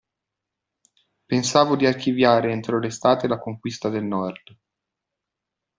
[1.27, 4.57] Pensavo di archiviare entro l'estate la conquista del Nord.